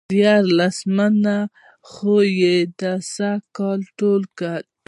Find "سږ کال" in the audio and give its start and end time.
3.13-3.79